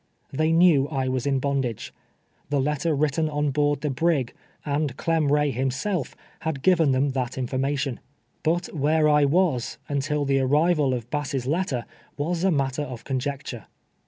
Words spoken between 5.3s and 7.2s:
himself, had given them